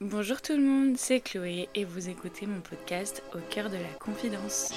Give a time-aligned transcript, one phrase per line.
[0.00, 3.88] Bonjour tout le monde, c'est Chloé et vous écoutez mon podcast Au cœur de la
[4.00, 4.72] confidence.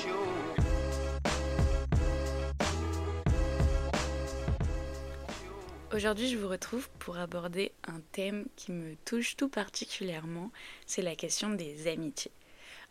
[5.92, 10.52] Aujourd'hui, je vous retrouve pour aborder un thème qui me touche tout particulièrement,
[10.86, 12.32] c'est la question des amitiés.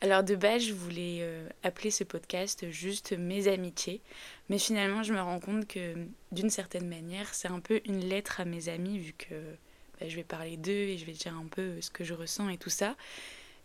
[0.00, 4.00] Alors de base, je voulais euh, appeler ce podcast juste mes amitiés,
[4.48, 5.95] mais finalement, je me rends compte que
[6.32, 9.56] d'une certaine manière, c'est un peu une lettre à mes amis vu que
[10.01, 12.49] bah, je vais parler d'eux et je vais dire un peu ce que je ressens
[12.49, 12.96] et tout ça.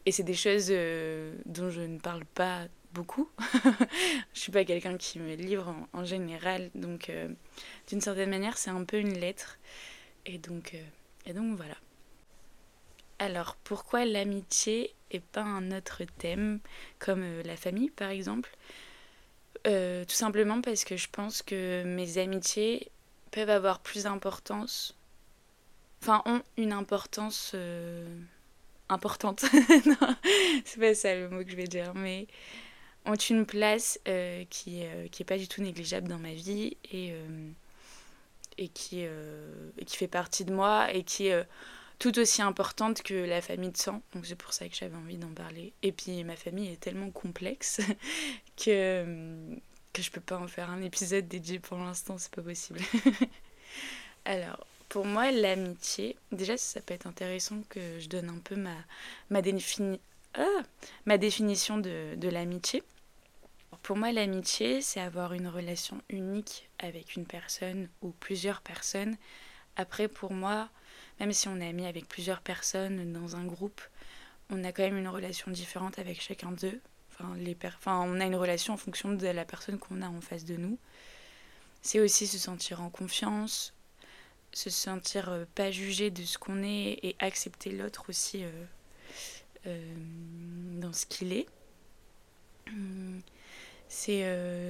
[0.05, 3.29] Et c'est des choses euh, dont je ne parle pas beaucoup.
[4.33, 7.29] je suis pas quelqu'un qui me livre en, général, donc euh,
[7.87, 9.59] d'une certaine manière, c'est un peu une lettre.
[10.25, 10.83] Et donc, euh,
[11.25, 11.75] et donc voilà.
[13.19, 16.59] Alors, pourquoi l'amitié et pas un autre thème
[16.97, 18.49] comme la famille, par exemple?
[19.63, 22.89] Tout simplement parce que je pense que mes amitiés
[23.29, 24.95] peuvent avoir plus d'importance
[26.01, 28.05] enfin, ont une importance euh,
[28.89, 29.45] importante.
[30.65, 32.27] c'est pas ça le mot que je vais dire, mais
[33.05, 36.77] ont une place euh, qui, euh, qui est pas du tout négligeable dans ma vie
[36.91, 37.13] et,
[38.57, 39.05] et, qui,
[39.85, 41.45] qui fait partie de moi et qui est
[41.99, 44.01] tout aussi importante que la famille de sang.
[44.13, 45.73] Donc c'est pour ça que j'avais envie d'en parler.
[45.83, 47.81] Et puis ma famille est tellement complexe
[48.57, 49.05] que,
[49.93, 52.81] que je peux pas en faire un épisode dédié pour l'instant, c'est pas possible.
[54.25, 58.75] Alors, pour moi, l'amitié, déjà, ça peut être intéressant que je donne un peu ma,
[59.29, 60.01] ma, défini...
[60.33, 60.63] ah,
[61.05, 62.83] ma définition de, de l'amitié.
[63.83, 69.15] Pour moi, l'amitié, c'est avoir une relation unique avec une personne ou plusieurs personnes.
[69.77, 70.67] Après, pour moi,
[71.21, 73.81] même si on est ami avec plusieurs personnes dans un groupe,
[74.49, 76.81] on a quand même une relation différente avec chacun d'eux.
[77.13, 80.19] Enfin, les enfin, on a une relation en fonction de la personne qu'on a en
[80.19, 80.77] face de nous.
[81.81, 83.73] C'est aussi se sentir en confiance,
[84.53, 88.49] se sentir euh, pas jugé de ce qu'on est et accepter l'autre aussi euh,
[89.67, 89.93] euh,
[90.79, 91.47] dans ce qu'il est.
[93.89, 94.23] C'est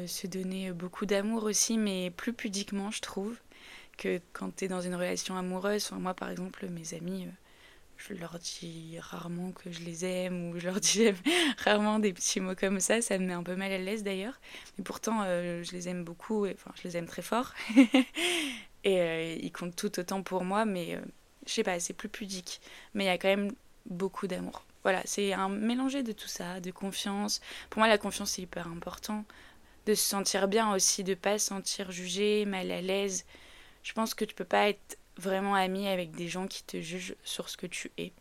[0.08, 3.38] se donner beaucoup d'amour aussi, mais plus pudiquement, je trouve,
[3.96, 5.92] que quand tu es dans une relation amoureuse.
[5.92, 7.28] moi, par exemple, mes amis,
[7.98, 11.12] je leur dis rarement que je les aime ou je leur dis
[11.64, 13.04] rarement des petits mots comme ça.
[13.04, 14.40] Ça me met un peu mal à l'aise d'ailleurs.
[14.80, 17.54] Mais pourtant, je les aime beaucoup, enfin, je les aime très fort.
[18.84, 21.02] Et euh, il compte tout autant pour moi, mais euh,
[21.46, 22.62] je sais pas, c'est plus pudique.
[22.94, 23.54] Mais il y a quand même
[23.86, 24.64] beaucoup d'amour.
[24.84, 27.42] Voilà, c'est un mélanger de tout ça, de confiance.
[27.70, 29.26] Pour moi, la confiance, c'est hyper important.
[29.86, 33.26] De se sentir bien aussi, de pas se sentir jugé, mal à l'aise.
[33.84, 37.16] Je pense que tu peux pas être vraiment ami avec des gens qui te jugent
[37.24, 38.12] sur ce que tu es.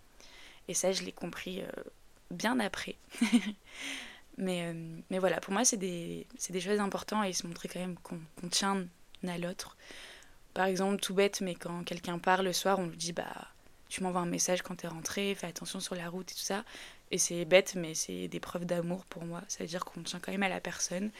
[0.68, 1.66] Et ça, je l'ai compris euh,
[2.30, 2.96] bien après.
[4.38, 4.74] mais,
[5.10, 8.48] mais voilà, pour moi, c'est des, des, choses importantes et se montrer quand même qu'on
[8.50, 8.86] tient
[9.26, 9.76] à l'autre.
[10.54, 13.48] Par exemple, tout bête, mais quand quelqu'un part le soir, on lui dit bah
[13.90, 16.64] tu m'envoies un message quand t'es rentré, fais attention sur la route et tout ça.
[17.10, 19.42] Et c'est bête, mais c'est des preuves d'amour pour moi.
[19.48, 21.10] Ça veut dire qu'on tient quand même à la personne.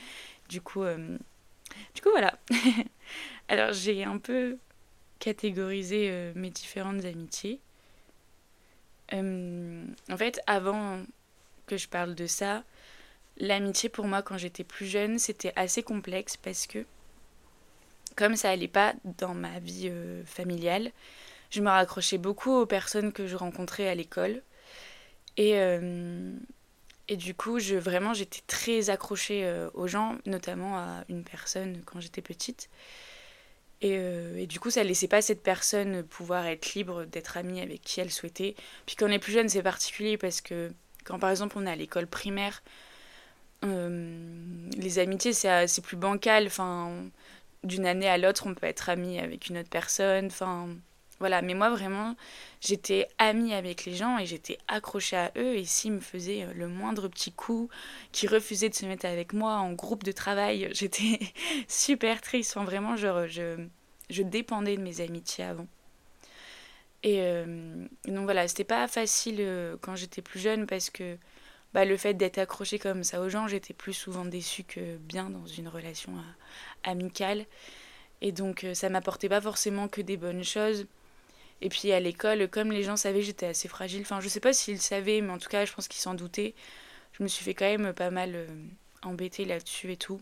[0.47, 1.17] Du coup, euh,
[1.93, 2.39] du coup voilà.
[3.49, 4.57] Alors j'ai un peu
[5.19, 7.59] catégorisé euh, mes différentes amitiés.
[9.13, 11.03] Euh, en fait, avant
[11.67, 12.63] que je parle de ça,
[13.37, 16.85] l'amitié pour moi quand j'étais plus jeune, c'était assez complexe parce que
[18.21, 20.91] comme ça allait pas dans ma vie euh, familiale,
[21.49, 24.43] je me raccrochais beaucoup aux personnes que je rencontrais à l'école.
[25.37, 26.31] Et, euh,
[27.07, 31.81] et du coup, je, vraiment, j'étais très accrochée euh, aux gens, notamment à une personne
[31.83, 32.69] quand j'étais petite.
[33.81, 33.95] Et,
[34.37, 38.01] et, du coup, ça laissait pas cette personne pouvoir être libre d'être amie avec qui
[38.01, 38.53] elle souhaitait.
[38.85, 40.71] Puis quand on est plus jeune, c'est particulier parce que
[41.03, 42.61] quand par exemple on est à l'école primaire,
[43.63, 46.45] les amitiés c'est plus bancal.
[46.45, 47.09] Enfin,
[47.63, 50.27] d'une année à l'autre, on peut être ami avec une autre personne.
[50.27, 50.69] Enfin,
[51.19, 51.41] voilà.
[51.41, 52.15] Mais moi, vraiment,
[52.61, 55.55] j'étais amie avec les gens et j'étais accrochée à eux.
[55.55, 57.69] Et s'ils me faisaient euh, le moindre petit coup,
[58.11, 61.19] qui refusaient de se mettre avec moi en groupe de travail, j'étais
[61.67, 62.55] super triste.
[62.55, 63.65] Enfin, vraiment, genre, je,
[64.09, 65.67] je dépendais de mes amitiés avant.
[67.03, 71.17] Et euh, donc voilà, c'était pas facile euh, quand j'étais plus jeune parce que
[71.73, 75.29] bah, le fait d'être accrochée comme ça aux gens, j'étais plus souvent déçue que bien
[75.29, 76.21] dans une relation euh,
[76.83, 77.45] amicale.
[78.21, 80.85] Et donc euh, ça m'apportait pas forcément que des bonnes choses.
[81.61, 84.53] Et puis à l'école, comme les gens savaient j'étais assez fragile, enfin je sais pas
[84.53, 86.55] s'ils savaient, mais en tout cas je pense qu'ils s'en doutaient,
[87.13, 88.47] je me suis fait quand même pas mal euh,
[89.03, 90.21] embêter là-dessus et tout.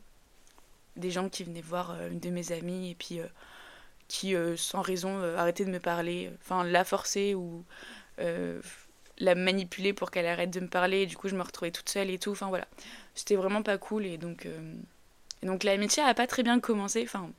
[0.98, 3.19] Des gens qui venaient voir une de mes amies et puis
[4.10, 7.63] qui sans raison arrêtaient de me parler, enfin la forcer ou
[9.19, 11.01] la manipuler pour qu'elle arrête de me parler.
[11.01, 12.31] Et du coup, je me retrouvais toute seule et tout.
[12.31, 12.68] Enfin voilà,
[13.16, 14.06] c'était vraiment pas cool.
[14.06, 14.74] Et donc, euh,
[15.44, 17.04] donc l'amitié a pas très bien commencé.
[17.04, 17.30] Enfin,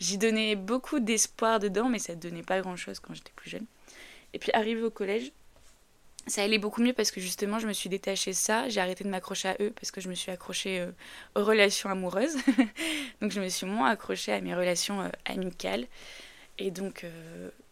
[0.00, 3.66] j'y donnais beaucoup d'espoir dedans, mais ça donnait pas grand chose quand j'étais plus jeune.
[4.34, 5.32] Et puis, arrivé au collège,
[6.26, 9.02] ça allait beaucoup mieux parce que justement je me suis détachée de ça, j'ai arrêté
[9.02, 10.90] de m'accrocher à eux parce que je me suis accrochée euh,
[11.34, 12.36] aux relations amoureuses.
[13.22, 15.86] donc je me suis moins accrochée à mes relations euh, amicales.
[16.58, 17.06] Et donc,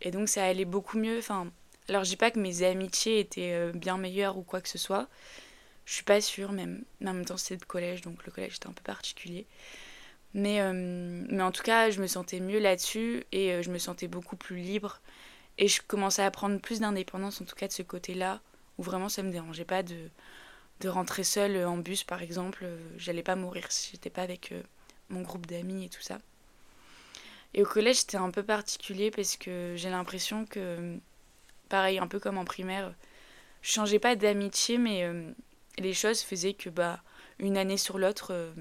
[0.01, 1.19] et donc ça allait beaucoup mieux.
[1.19, 1.51] Enfin,
[1.89, 5.09] alors je dis pas que mes amitiés étaient bien meilleures ou quoi que ce soit.
[5.85, 6.85] Je suis pas sûre même.
[7.01, 9.47] Mais en même temps c'était de collège, donc le collège était un peu particulier.
[10.35, 14.37] Mais, mais en tout cas, je me sentais mieux là-dessus et je me sentais beaucoup
[14.37, 15.01] plus libre
[15.59, 18.41] et je commençais à prendre plus d'indépendance, en tout cas de ce côté-là,
[18.79, 20.11] où vraiment ça me dérangeait pas de,
[20.81, 22.67] de rentrer seule en bus, par exemple.
[22.99, 24.63] J'allais pas mourir si j'étais pas avec euh,
[25.09, 26.19] mon groupe d'amis et tout ça.
[27.55, 30.99] Et au collège, c'était un peu particulier parce que j'ai l'impression que,
[31.69, 32.95] pareil, un peu comme en primaire,
[33.63, 35.31] je changeais pas d'amitié, mais euh,
[35.79, 37.03] les choses faisaient que, bah,
[37.39, 38.53] une année sur l'autre, euh,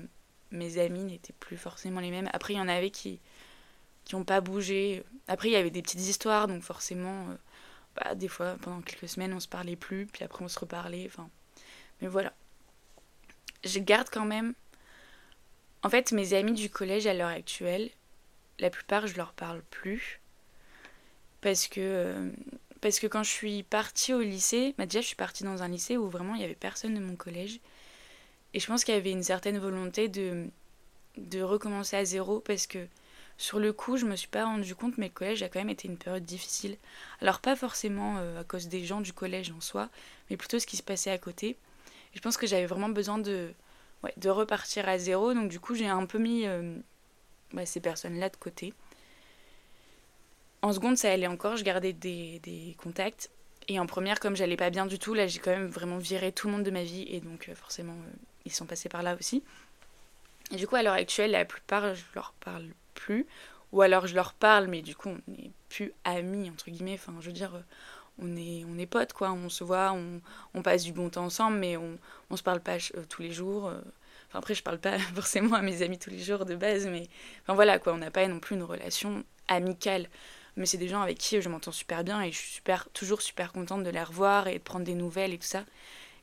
[0.52, 2.30] mes amis n'étaient plus forcément les mêmes.
[2.34, 3.20] Après, il y en avait qui,
[4.04, 5.04] qui n'ont pas bougé.
[5.28, 7.36] Après, il y avait des petites histoires, donc forcément, euh,
[7.96, 11.06] bah, des fois, pendant quelques semaines, on se parlait plus, puis après, on se reparlait.
[11.08, 11.30] Enfin,
[12.02, 12.34] mais voilà.
[13.64, 14.54] Je garde quand même.
[15.84, 17.90] En fait, mes amis du collège à l'heure actuelle,
[18.60, 20.20] la plupart, je leur parle plus.
[21.42, 22.32] Parce que,
[22.82, 25.68] parce que quand je suis partie au lycée, bah déjà, je suis partie dans un
[25.68, 27.60] lycée où vraiment il n'y avait personne de mon collège.
[28.54, 30.48] Et je pense qu'il y avait une certaine volonté de,
[31.18, 32.88] de recommencer à zéro parce que
[33.38, 35.70] sur le coup, je me suis pas rendu compte, mais le collège a quand même
[35.70, 36.78] été une période difficile.
[37.22, 39.90] Alors pas forcément euh, à cause des gens du collège en soi,
[40.30, 41.58] mais plutôt ce qui se passait à côté.
[42.14, 43.52] Je pense que j'avais vraiment besoin de,
[44.18, 46.78] de repartir à zéro, donc du coup j'ai un peu mis euh,
[47.66, 48.74] ces personnes-là de côté.
[50.66, 53.30] En seconde, ça allait encore, je gardais des, contacts.
[53.68, 56.32] Et en première, comme j'allais pas bien du tout, là j'ai quand même vraiment viré
[56.32, 57.96] tout le monde de ma vie, et donc euh, forcément
[58.46, 59.44] ils sont passés par là aussi.
[60.52, 62.66] Et du coup, à l'heure actuelle, la plupart, je leur parle
[62.96, 63.28] plus.
[63.74, 66.96] Ou alors je leur parle, mais du coup, on n'est plus amis, entre guillemets.
[66.96, 67.52] Enfin, je veux dire,
[68.18, 69.34] on est, on est potes, quoi.
[69.34, 69.96] On se voit,
[70.56, 72.00] on, passe du bon temps ensemble, mais on,
[72.32, 73.68] on se parle pas euh, tous les jours.
[73.68, 73.80] Euh.
[74.30, 77.08] Enfin, après, je parle pas forcément à mes amis tous les jours de base, mais
[77.44, 77.94] enfin voilà, quoi.
[77.94, 80.08] On n'a pas non plus une relation amicale.
[80.58, 83.22] Mais c'est des gens avec qui je m'entends super bien et je suis super, toujours
[83.22, 85.66] super contente de les revoir et de prendre des nouvelles et tout ça.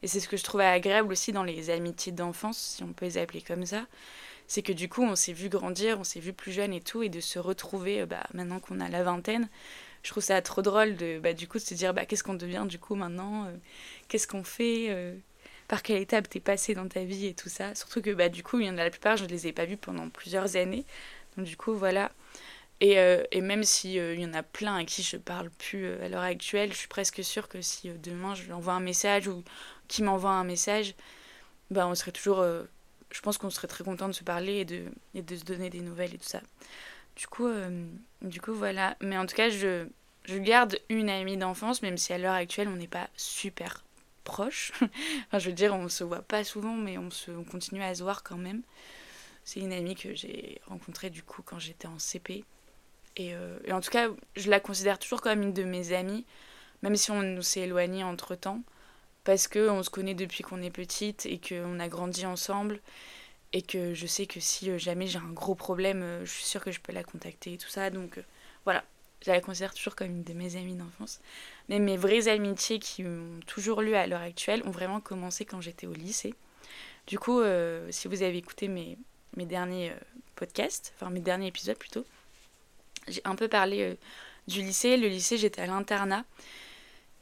[0.02, 3.04] Et c'est ce que je trouvais agréable aussi dans les amitiés d'enfance, si on peut
[3.04, 3.86] les appeler comme ça
[4.52, 7.02] c'est que du coup, on s'est vu grandir, on s'est vu plus jeune et tout,
[7.02, 9.48] et de se retrouver euh, bah, maintenant qu'on a la vingtaine.
[10.02, 12.34] Je trouve ça trop drôle de, bah, du coup, de se dire bah, qu'est-ce qu'on
[12.34, 13.52] devient du coup maintenant, euh,
[14.08, 15.14] qu'est-ce qu'on fait, euh,
[15.68, 17.74] par quelle étape t'es passé dans ta vie et tout ça.
[17.74, 19.52] Surtout que bah, du coup, il y en a la plupart, je ne les ai
[19.52, 20.84] pas vus pendant plusieurs années.
[21.36, 22.12] Donc du coup, voilà.
[22.84, 22.96] Et,
[23.30, 26.22] et même s'il il y en a plein à qui je parle plus à l'heure
[26.22, 29.44] actuelle, je suis presque sûre que si demain je lui envoie un message ou
[29.86, 30.96] qui m'envoie un message,
[31.70, 32.44] bah, on serait toujours
[33.12, 34.60] je pense qu'on serait très content de se parler
[35.12, 36.40] et de, se donner des nouvelles et tout ça.
[37.14, 37.86] Du coup, euh,
[38.22, 38.96] du coup voilà.
[39.00, 39.86] Mais en tout cas, je,
[40.28, 43.84] garde une amie d'enfance, même si à l'heure actuelle, on n'est pas super
[44.24, 44.72] proches.
[45.26, 48.02] enfin, je veux dire, on se voit pas souvent, mais on, on continue à se
[48.02, 48.62] voir quand même.
[49.44, 52.44] C'est une amie que j'ai rencontrée du coup quand j'étais en CP.
[53.16, 56.24] Et, euh, et, en tout cas, je la considère toujours comme une de mes amies,
[56.82, 58.62] même si on s'est éloigné entre temps
[59.24, 62.80] parce qu'on se connaît depuis qu'on est petite et qu'on a grandi ensemble
[63.52, 66.44] et que je sais que si euh, jamais j'ai un gros problème, euh, je suis
[66.44, 67.90] sûre que je peux la contacter et tout ça.
[67.90, 68.18] Donc
[68.64, 68.82] voilà,
[69.24, 71.20] je la considère toujours comme une de mes amies d'enfance.
[71.68, 75.60] Mais mes vraies amitiés qui ont toujours lieu à l'heure actuelle ont vraiment commencé quand
[75.60, 76.34] j'étais au lycée.
[77.06, 77.42] Du coup,
[77.90, 78.96] si vous avez écouté mes,
[79.36, 79.92] mes derniers
[80.36, 82.04] podcasts, enfin mes derniers épisodes plutôt,
[83.08, 83.96] j'ai un peu parlé
[84.48, 84.96] du lycée.
[84.96, 86.24] Le lycée, j'étais à l'internat.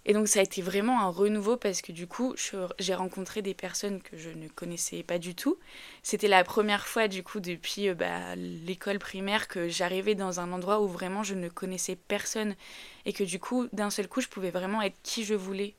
[0.06, 2.34] Et donc ça a été vraiment un renouveau parce que du coup,
[2.78, 5.58] j'ai rencontré des personnes que je ne connaissais pas du tout.
[6.02, 10.52] C'était la première fois du coup depuis euh, bah, l'école primaire que j'arrivais dans un
[10.52, 12.56] endroit où vraiment je ne connaissais personne
[13.04, 15.74] et que du coup, d'un seul coup, je pouvais vraiment être qui je voulais,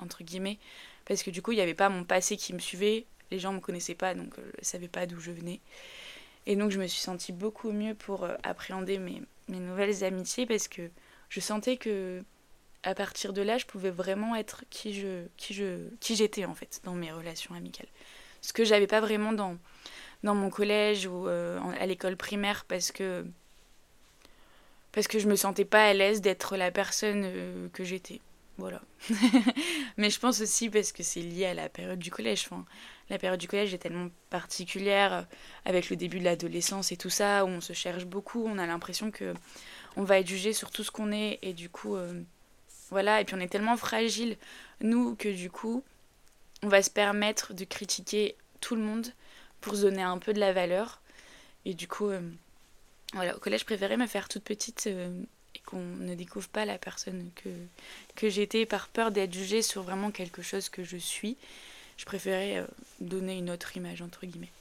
[0.00, 0.58] entre guillemets.
[1.04, 3.50] Parce que du coup, il n'y avait pas mon passé qui me suivait, les gens
[3.50, 5.60] ne me connaissaient pas, donc je ne savais pas d'où je venais.
[6.46, 10.46] Et donc je me suis sentie beaucoup mieux pour euh, appréhender mes, mes nouvelles amitiés
[10.46, 10.90] parce que
[11.28, 12.22] je sentais que
[12.82, 16.54] à partir de là, je pouvais vraiment être qui je qui je qui j'étais en
[16.54, 17.88] fait dans mes relations amicales.
[18.42, 19.56] Ce que j'avais pas vraiment dans
[20.34, 23.24] mon collège ou euh, à l'école primaire parce que
[24.92, 28.20] parce que je me sentais pas à l'aise d'être la personne euh, que j'étais.
[28.58, 28.80] Voilà.
[29.98, 32.48] Mais je pense aussi parce que c'est lié à la période du collège.
[33.10, 35.22] La période du collège est tellement particulière euh,
[35.64, 38.66] avec le début de l'adolescence et tout ça où on se cherche beaucoup, on a
[38.66, 39.34] l'impression que
[39.96, 41.96] on va être jugé sur tout ce qu'on est et du coup
[42.90, 44.36] voilà, et puis on est tellement fragile,
[44.80, 45.82] nous, que du coup,
[46.62, 49.08] on va se permettre de critiquer tout le monde
[49.60, 51.00] pour donner un peu de la valeur.
[51.64, 52.20] Et du coup, euh,
[53.12, 55.26] voilà, au collège, je préférais me faire toute petite euh, et
[55.66, 57.50] qu'on ne découvre pas la personne que,
[58.14, 61.36] que j'étais par peur d'être jugée sur vraiment quelque chose que je suis.
[61.96, 62.66] Je préférais euh,
[63.00, 64.52] donner une autre image, entre guillemets.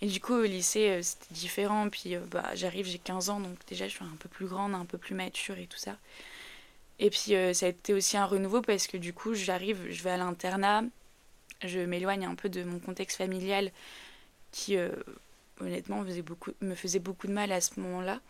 [0.00, 1.88] Et du coup, au lycée, euh, c'était différent.
[1.88, 4.74] Puis euh, bah, j'arrive, j'ai 15 ans, donc déjà, je suis un peu plus grande,
[4.74, 5.96] un peu plus mature et tout ça.
[7.00, 10.10] Et puis, ça a été aussi un renouveau parce que du coup, j'arrive, je vais
[10.10, 10.82] à l'internat,
[11.62, 13.70] je m'éloigne un peu de mon contexte familial
[14.50, 14.76] qui,
[15.60, 18.20] honnêtement, faisait beaucoup, me faisait beaucoup de mal à ce moment-là.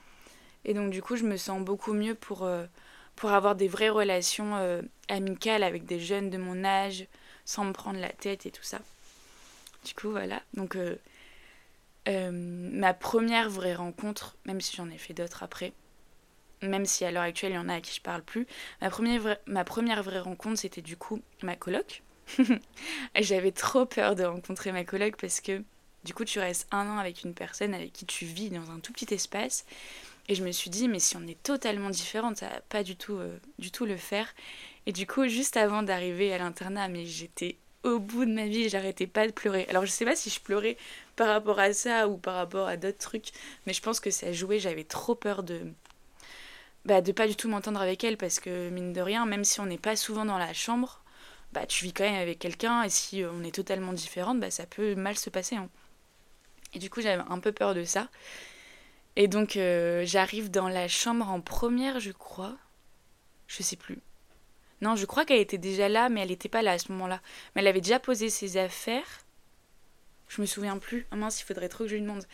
[0.65, 2.49] Et donc, du coup, je me sens beaucoup mieux pour,
[3.17, 7.07] pour avoir des vraies relations amicales avec des jeunes de mon âge,
[7.45, 8.79] sans me prendre la tête et tout ça.
[9.85, 10.43] Du coup, voilà.
[10.55, 10.97] Donc, euh,
[12.09, 15.73] euh, ma première vraie rencontre, même si j'en ai fait d'autres après,
[16.61, 18.47] même si à l'heure actuelle il y en a à qui je parle plus,
[18.81, 22.03] ma première vraie, ma première vraie rencontre c'était du coup ma coloc.
[23.19, 25.62] J'avais trop peur de rencontrer ma coloc parce que
[26.05, 28.81] du coup tu restes un an avec une personne avec qui tu vis dans un
[28.81, 29.65] tout petit espace.
[30.28, 32.97] Et je me suis dit, mais si on est totalement différentes, ça va pas du
[32.97, 34.35] tout, euh, du tout le faire.
[34.87, 38.68] Et du coup, juste avant d'arriver à l'internat, mais j'étais au bout de ma vie,
[38.68, 39.66] j'arrêtais pas de pleurer.
[39.68, 40.76] Alors je sais pas si je pleurais
[41.16, 43.30] par rapport à ça ou par rapport à d'autres trucs,
[43.66, 45.61] mais je pense que ça jouait, j'avais trop peur de
[46.85, 49.61] bah, de pas du tout m'entendre avec elle parce que mine de rien, même si
[49.61, 51.02] on n'est pas souvent dans la chambre,
[51.52, 54.66] bah tu vis quand même avec quelqu'un et si on est totalement différente, bah ça
[54.66, 55.56] peut mal se passer.
[55.56, 55.68] Hein.
[56.75, 58.08] Et du coup, j'avais un peu peur de ça.
[59.17, 62.57] Et donc euh, j'arrive dans la chambre en première, je crois.
[63.47, 63.99] Je sais plus.
[64.81, 67.21] Non, je crois qu'elle était déjà là, mais elle n'était pas là à ce moment-là.
[67.55, 69.25] Mais elle avait déjà posé ses affaires.
[70.29, 71.07] Je me souviens plus.
[71.11, 72.25] Ah mince, il faudrait trop que je lui demande.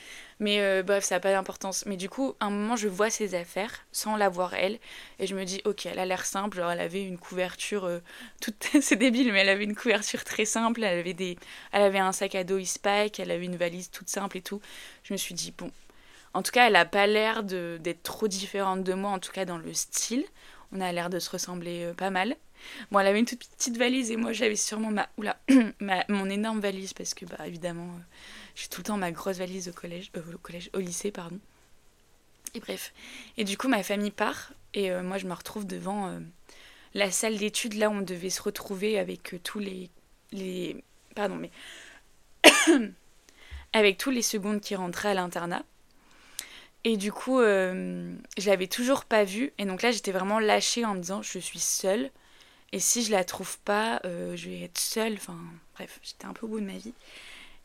[0.40, 1.86] Mais euh, bref, ça n'a pas d'importance.
[1.86, 4.78] Mais du coup, à un moment, je vois ses affaires sans la voir elle.
[5.20, 6.56] Et je me dis, ok, elle a l'air simple.
[6.56, 7.84] Genre, elle avait une couverture.
[7.84, 8.00] Euh,
[8.40, 8.68] toute...
[8.82, 10.82] C'est débile, mais elle avait une couverture très simple.
[10.82, 11.38] Elle avait, des...
[11.72, 13.20] elle avait un sac à dos Eastpak.
[13.20, 14.60] Elle avait une valise toute simple et tout.
[15.04, 15.70] Je me suis dit, bon.
[16.34, 19.44] En tout cas, elle n'a pas l'air d'être trop différente de moi, en tout cas
[19.44, 20.24] dans le style
[20.74, 22.36] on a l'air de se ressembler euh, pas mal.
[22.90, 25.38] Bon, elle avait une toute petite valise et moi j'avais sûrement ma, oula,
[25.80, 28.02] ma, mon énorme valise parce que, bah évidemment, euh,
[28.54, 31.38] j'ai tout le temps ma grosse valise au collège, euh, au collège, au lycée, pardon.
[32.54, 32.92] Et bref.
[33.36, 36.20] Et du coup, ma famille part et moi je me retrouve devant
[36.94, 39.90] la salle d'études là où on devait se retrouver avec tous les,
[40.30, 40.84] les.
[41.16, 41.50] Pardon, mais.
[43.72, 45.64] avec tous les secondes qui rentraient à l'internat.
[46.84, 49.52] Et du coup, euh, je l'avais toujours pas vue.
[49.58, 52.10] Et donc là, j'étais vraiment lâchée en me disant, je suis seule.
[52.72, 55.14] Et si je la trouve pas, euh, je vais être seule.
[55.14, 55.38] Enfin,
[55.74, 56.92] bref, j'étais un peu au bout de ma vie.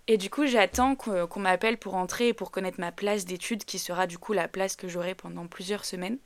[0.08, 3.78] Et du coup, j'attends qu'on m'appelle pour entrer et pour connaître ma place d'études, qui
[3.78, 6.18] sera du coup la place que j'aurai pendant plusieurs semaines.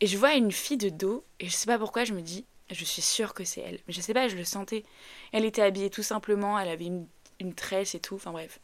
[0.00, 2.44] Et je vois une fille de dos, et je sais pas pourquoi, je me dis,
[2.70, 3.78] je suis sûre que c'est elle.
[3.86, 4.82] Mais je sais pas, je le sentais.
[5.32, 6.90] Elle était habillée tout simplement, elle avait
[7.38, 8.58] une tresse et tout, enfin bref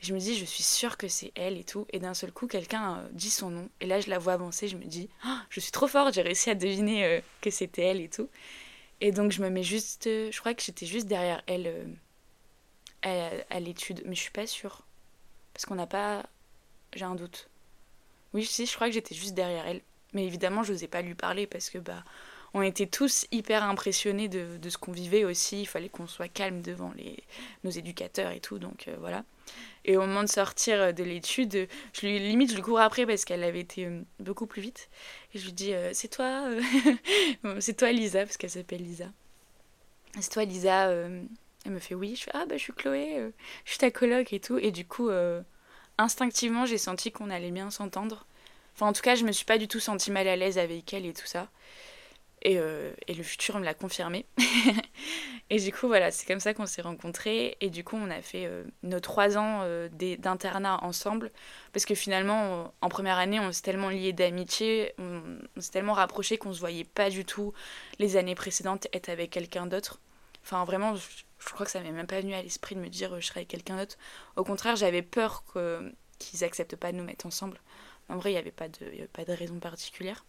[0.00, 1.86] je me dis, je suis sûre que c'est elle et tout.
[1.90, 3.68] Et d'un seul coup, quelqu'un euh, dit son nom.
[3.80, 4.68] Et là, je la vois avancer.
[4.68, 7.82] Je me dis, oh, je suis trop forte, j'ai réussi à deviner euh, que c'était
[7.82, 8.28] elle et tout.
[9.00, 10.06] Et donc, je me mets juste.
[10.06, 11.96] Euh, je crois que j'étais juste derrière elle
[13.02, 14.02] à, l'étude.
[14.06, 14.82] Mais je suis pas sûre.
[15.52, 16.26] Parce qu'on n'a pas.
[16.94, 17.48] J'ai un doute.
[18.34, 19.82] Oui, si, je crois que j'étais juste derrière elle.
[20.12, 22.04] Mais évidemment, je n'osais pas lui parler parce que, bah
[22.54, 25.62] on était tous hyper impressionnés de, ce qu'on vivait aussi.
[25.62, 27.22] Il fallait qu'on soit calme devant les,
[27.64, 28.58] nos éducateurs et tout.
[28.58, 29.24] Donc voilà.
[29.84, 33.06] Et au moment de sortir euh, de l'étude, je lui limite je lui cours après
[33.06, 34.88] parce qu'elle avait été euh, beaucoup plus vite.
[35.34, 36.44] Et je lui dis euh, c'est toi,
[37.60, 39.06] c'est toi Lisa parce qu'elle s'appelle Lisa.
[40.20, 40.90] C'est toi Lisa.
[41.64, 42.16] Elle me fait oui.
[42.16, 43.30] Je fais ah bah je suis Chloé,
[43.64, 44.58] je suis ta coloc et tout.
[44.58, 45.10] Et du coup
[45.96, 48.26] instinctivement j'ai senti qu'on allait bien s'entendre.
[48.74, 50.92] Enfin en tout cas je me suis pas du tout sentie mal à l'aise avec
[50.92, 51.48] elle et tout ça.
[52.46, 54.26] Euh, et, le futur me l'a confirmé.
[55.50, 57.56] et du coup, voilà, c'est comme ça qu'on s'est rencontrés.
[57.60, 61.32] Et du coup, on a fait euh, nos trois ans euh, d'internat ensemble.
[61.72, 65.22] Parce que finalement, en première année, on s'est tellement liés d'amitié, on,
[65.60, 67.52] s'est tellement rapprochés qu'on se voyait pas du tout
[67.98, 70.00] les années précédentes être avec quelqu'un d'autre.
[70.44, 73.20] Enfin, vraiment, je, crois que ça m'est même pas venu à l'esprit de me dire
[73.20, 73.96] je serais avec quelqu'un d'autre.
[74.36, 75.44] Au contraire, j'avais peur
[76.18, 77.60] qu'ils acceptent pas de nous mettre ensemble.
[78.08, 80.24] En vrai, il n'y avait, avait pas de raison particulière.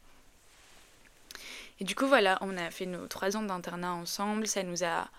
[1.79, 4.47] Et du coup, voilà, on a fait nos trois ans d'internat ensemble.
[4.47, 5.09] Ça nous a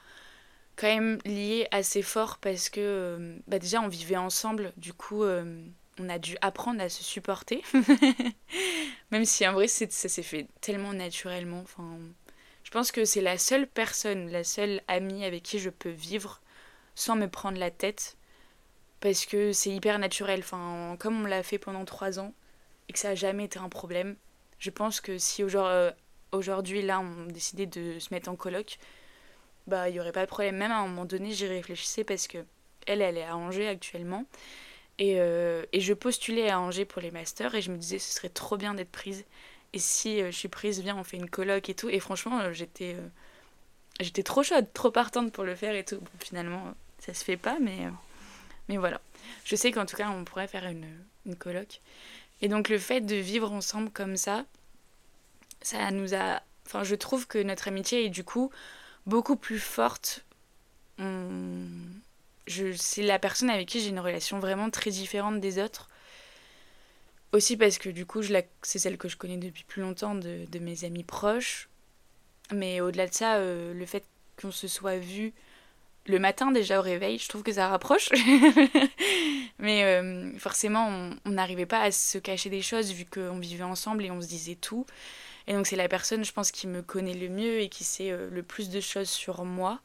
[0.77, 4.73] quand même liés assez fort parce que euh, bah déjà, on vivait ensemble.
[4.77, 5.65] Du coup, euh,
[5.99, 7.63] on a dû apprendre à se supporter.
[9.11, 11.61] même si en vrai, ça s'est fait tellement naturellement.
[11.61, 11.99] Enfin,
[12.63, 16.41] je pense que c'est la seule personne, la seule amie avec qui je peux vivre
[16.95, 18.17] sans me prendre la tête.
[19.01, 20.41] Parce que c'est hyper naturel.
[20.41, 22.35] Enfin, comme on l'a fait pendant trois ans
[22.89, 24.17] et que ça n'a jamais été un problème,
[24.59, 25.95] je pense que si aujourd'hui
[26.33, 28.79] aujourd'hui, là, on décidait de se mettre en coloc,
[29.67, 30.57] bah, il n'y aurait pas de problème.
[30.57, 32.39] Même à un moment donné, j'y réfléchissais parce que
[32.87, 34.25] elle, elle est à Angers actuellement.
[34.99, 38.13] Et, euh, et, je postulais à Angers pour les masters et je me disais ce
[38.13, 39.25] serait trop bien d'être prise
[39.73, 41.89] et si je suis prise, viens, on fait une coloc et tout.
[41.89, 42.97] Et franchement, j'étais
[44.01, 46.01] j'étais trop chaude, trop partante pour le faire et tout.
[46.19, 47.87] Finalement, ça se fait pas, mais,
[48.69, 49.01] mais voilà.
[49.45, 50.89] Je sais qu'en tout cas, on pourrait faire une,
[51.27, 51.81] une coloc.
[52.43, 54.45] Et donc, le fait de vivre ensemble comme ça,
[55.63, 56.43] ça nous a.
[56.67, 58.51] Enfin, je trouve que notre amitié est du coup
[59.07, 60.25] beaucoup plus forte.
[62.47, 65.89] C'est la personne avec qui j'ai une relation vraiment très différente des autres.
[67.33, 68.23] Aussi parce que du coup,
[68.63, 71.69] c'est celle que je connais depuis plus longtemps de, de mes amis proches.
[72.53, 74.05] Mais au-delà de ça, euh, le fait
[74.41, 75.33] qu'on se soit vu
[76.07, 78.09] le matin déjà au réveil, je trouve que ça rapproche.
[79.59, 84.05] Mais euh, forcément, on n'arrivait pas à se cacher des choses vu qu'on vivait ensemble
[84.05, 84.87] et on se disait tout.
[85.47, 88.11] Et donc c'est la personne, je pense, qui me connaît le mieux et qui sait
[88.11, 89.81] euh, le plus de choses sur moi.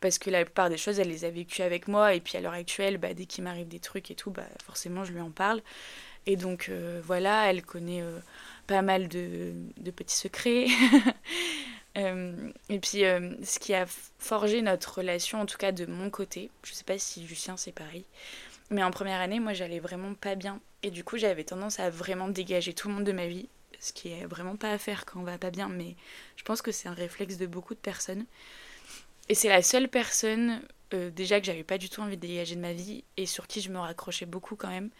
[0.00, 2.14] Parce que la plupart des choses, elle les a vécues avec moi.
[2.14, 5.04] Et puis à l'heure actuelle, bah, dès qu'il m'arrive des trucs et tout, bah, forcément,
[5.04, 5.62] je lui en parle.
[6.26, 6.70] Et donc
[7.04, 8.02] voilà, elle connaît
[8.66, 10.66] pas mal de, de petits secrets.
[11.96, 13.86] Euh, et puis, euh, ce qui a
[14.18, 17.72] forgé notre relation, en tout cas de mon côté, je sais pas si Lucien c'est
[17.72, 18.04] pareil,
[18.70, 20.60] mais en première année, moi j'allais vraiment pas bien.
[20.82, 23.48] Et du coup, j'avais tendance à vraiment dégager tout le monde de ma vie,
[23.84, 25.96] ce qui est vraiment pas à faire quand on va pas bien, mais
[26.36, 28.24] je pense que c'est un réflexe de beaucoup de personnes.
[29.28, 30.62] Et c'est la seule personne,
[30.92, 33.46] euh, déjà que j'avais pas du tout envie de dégager de ma vie, et sur
[33.46, 34.90] qui je me raccrochais beaucoup quand même.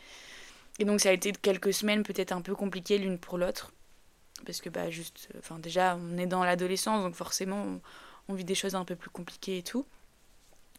[0.78, 3.72] Et donc ça a été quelques semaines peut-être un peu compliquées l'une pour l'autre
[4.44, 7.80] parce que bah juste euh, enfin déjà on est dans l'adolescence donc forcément
[8.28, 9.86] on, vit des choses un peu plus compliquées et tout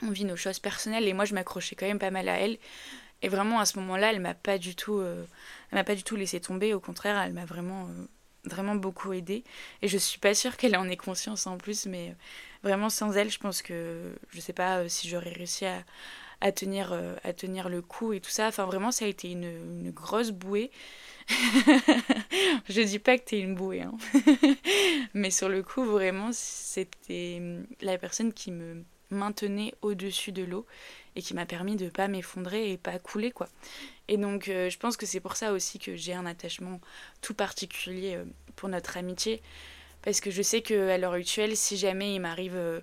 [0.04, 2.58] on vit nos choses personnelles et moi je m'accrochais quand même pas mal à elle
[3.22, 5.26] et vraiment à ce moment-là elle m'a pas du tout euh,
[5.72, 6.74] elle m'a pas du tout laissé tomber.
[6.74, 8.08] Au contraire elle m'a vraiment euh,
[8.46, 9.44] vraiment beaucoup aidé
[9.82, 12.16] et je suis pas sûre qu'elle en ait conscience en plus mais
[12.64, 15.84] vraiment sans elle je pense que je sais pas si j'aurais réussi à,
[16.42, 16.94] à tenir
[17.24, 18.48] à tenir le coup et tout ça.
[18.48, 20.72] Enfin vraiment ça a été une, une grosse bouée.
[22.70, 23.98] Je dis pas que t'es une bouée, hein.
[25.14, 27.42] mais sur le coup, vraiment, c'était
[27.82, 28.84] la personne qui me
[29.16, 30.66] maintenait au-dessus de l'eau
[31.16, 33.48] et qui m'a permis de pas m'effondrer et pas couler, quoi.
[34.08, 36.80] Et donc, euh, je pense que c'est pour ça aussi que j'ai un attachement
[37.22, 38.26] tout particulier euh,
[38.56, 39.42] pour notre amitié,
[40.02, 42.82] parce que je sais qu'à l'heure actuelle, si jamais il m'arrive euh,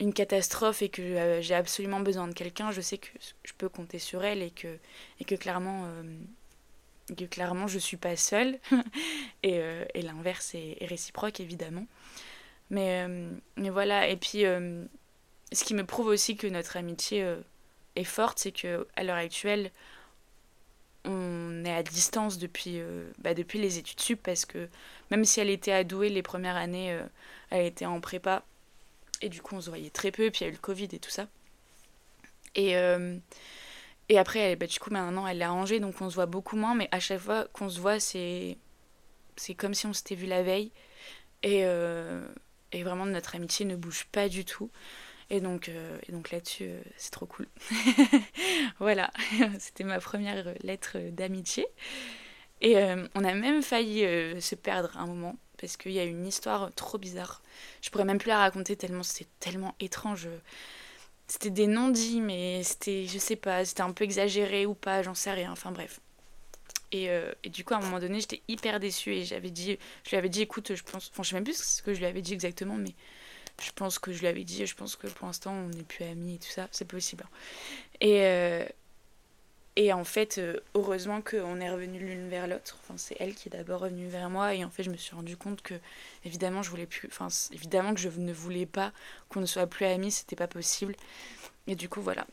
[0.00, 3.08] une catastrophe et que j'ai absolument besoin de quelqu'un, je sais que
[3.44, 4.78] je peux compter sur elle et que,
[5.20, 5.86] et que clairement
[7.16, 8.58] que clairement je suis pas seule.
[9.44, 9.60] Et,
[9.94, 11.86] et l'inverse est, réciproque évidemment.
[12.70, 13.06] Mais,
[13.56, 14.08] mais voilà.
[14.08, 14.44] Et puis
[15.52, 17.36] ce qui me prouve aussi que notre amitié
[17.96, 19.70] est forte c'est que à l'heure actuelle
[21.04, 22.80] on est à distance depuis,
[23.18, 24.68] bah, depuis les études sup parce que
[25.10, 26.98] même si elle était à Douai les premières années
[27.50, 28.44] elle était en prépa
[29.20, 30.88] et du coup on se voyait très peu puis il y a eu le Covid
[30.92, 31.26] et tout ça
[32.54, 32.76] et
[34.12, 36.74] et après, bah, du coup, maintenant, elle l'a rangé, donc on se voit beaucoup moins.
[36.74, 38.58] Mais à chaque fois qu'on se voit, c'est
[39.56, 40.70] comme si on s'était vu la veille.
[41.42, 42.22] Et, euh,
[42.72, 44.70] et vraiment, notre amitié ne bouge pas du tout.
[45.32, 47.48] Et donc, euh, et donc là-dessus, euh, c'est trop cool.
[48.78, 49.10] voilà,
[49.58, 51.66] c'était ma première lettre d'amitié.
[52.60, 52.76] Et
[53.16, 54.02] on a même failli
[54.40, 57.42] se perdre un moment, parce qu'il y a une histoire trop bizarre.
[57.80, 60.28] Je pourrais même plus la raconter tellement c'était tellement étrange
[61.32, 65.14] c'était des non-dits, mais c'était, je sais pas, c'était un peu exagéré ou pas, j'en
[65.14, 66.00] sais rien, enfin bref.
[66.92, 69.78] Et, euh, et, du coup, à un moment donné, j'étais hyper déçue et j'avais dit,
[70.04, 72.00] je lui avais dit, écoute, je pense, enfin, je sais même plus ce que je
[72.00, 72.94] lui avais dit exactement, mais
[73.62, 76.04] je pense que je lui avais dit, je pense que pour l'instant, on n'est plus
[76.04, 77.24] amis et tout ça, c'est possible.
[78.00, 78.64] Et, euh,
[79.76, 82.78] et en fait, euh, heureusement qu'on est revenu l'une vers l'autre.
[82.82, 84.54] Enfin, c'est elle qui est d'abord revenue vers moi.
[84.54, 85.74] Et en fait, je me suis rendu compte que,
[86.24, 87.08] évidemment, je voulais plus.
[87.08, 88.92] Enfin, évidemment que je ne voulais pas
[89.30, 90.10] qu'on ne soit plus amis.
[90.10, 90.94] C'était pas possible.
[91.66, 92.26] Et du coup, voilà.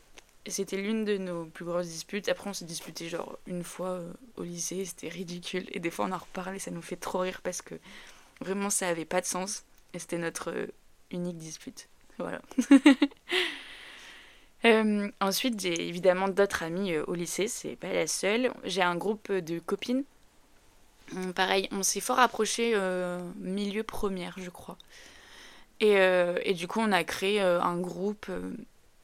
[0.46, 2.28] C'était l'une de nos plus grosses disputes.
[2.28, 4.84] Après, on s'est disputé genre une fois euh, au lycée.
[4.84, 5.66] C'était ridicule.
[5.72, 6.58] Et des fois, on en reparlait.
[6.58, 7.74] Ça nous fait trop rire parce que
[8.40, 9.64] vraiment, ça avait pas de sens.
[9.94, 10.68] Et c'était notre
[11.10, 11.88] unique dispute.
[12.18, 12.40] Voilà.
[14.66, 18.52] Euh, ensuite, j'ai évidemment d'autres amis euh, au lycée, c'est pas la seule.
[18.64, 20.04] J'ai un groupe de copines.
[21.14, 24.76] Hum, pareil, on s'est fort approché euh, milieu première, je crois.
[25.80, 25.94] Et,
[26.44, 28.30] et, du coup, on a créé un groupe.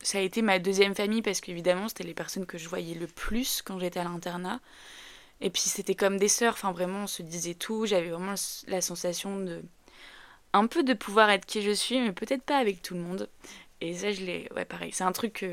[0.03, 3.07] ça a été ma deuxième famille parce qu'évidemment, c'était les personnes que je voyais le
[3.07, 4.61] plus quand j'étais à l'internat.
[5.41, 6.53] Et puis, c'était comme des sœurs.
[6.53, 7.87] Enfin, vraiment, on se disait tout.
[7.87, 8.35] J'avais vraiment
[8.67, 9.63] la sensation de.
[10.57, 13.29] Un peu de pouvoir être qui je suis, mais peut-être pas avec tout le monde.
[13.81, 14.49] Et ça, je l'ai.
[14.57, 14.91] Ouais, pareil.
[14.93, 15.45] C'est un truc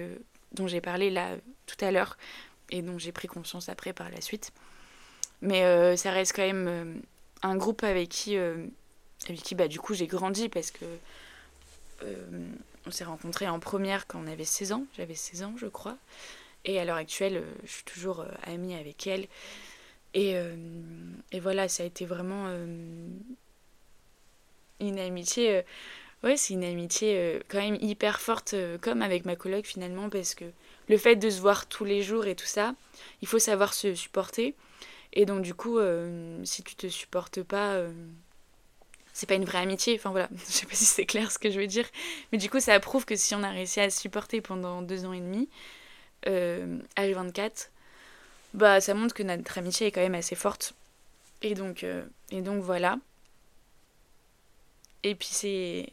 [0.53, 1.35] dont j'ai parlé là
[1.65, 2.17] tout à l'heure
[2.69, 4.51] et dont j'ai pris conscience après par la suite.
[5.41, 6.93] Mais euh, ça reste quand même euh,
[7.41, 8.65] un groupe avec qui, euh,
[9.27, 10.85] avec qui bah, du coup, j'ai grandi parce que
[12.85, 14.85] on s'est rencontrés en première quand on avait 16 ans.
[14.97, 15.95] J'avais 16 ans, je crois.
[16.65, 19.27] Et à l'heure actuelle, je suis toujours amie avec elle.
[20.13, 20.35] Et,
[21.31, 22.53] et voilà, ça a été vraiment
[24.87, 25.63] une amitié
[26.23, 30.09] Ouais, c'est une amitié euh, quand même hyper forte, euh, comme avec ma coloc finalement,
[30.09, 30.45] parce que
[30.87, 32.75] le fait de se voir tous les jours et tout ça,
[33.21, 34.55] il faut savoir se supporter.
[35.11, 37.77] Et donc du coup, euh, si tu te supportes pas,
[39.11, 39.95] c'est pas une vraie amitié.
[39.95, 41.85] Enfin voilà, je sais pas si c'est clair ce que je veux dire.
[42.31, 45.05] Mais du coup, ça prouve que si on a réussi à se supporter pendant deux
[45.05, 45.49] ans et demi,
[46.25, 47.69] à 24,
[48.53, 50.73] bah ça montre que notre amitié est quand même assez forte.
[51.41, 51.85] Et donc,
[52.31, 52.97] et donc voilà.
[55.03, 55.89] Et puis c'est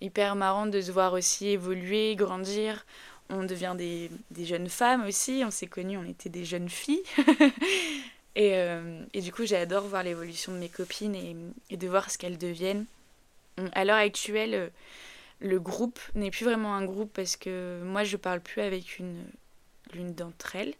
[0.00, 2.84] hyper marrant de se voir aussi évoluer, grandir.
[3.30, 5.42] On devient des, des jeunes femmes aussi.
[5.44, 7.02] On s'est connus, on était des jeunes filles.
[8.36, 11.36] et, euh, et, du coup, j'adore voir l'évolution de mes copines et,
[11.70, 12.84] et de voir ce qu'elles deviennent.
[13.72, 14.70] À l'heure actuelle,
[15.40, 19.24] le groupe n'est plus vraiment un groupe parce que moi, je parle plus avec une
[19.94, 20.74] l'une d'entre elles.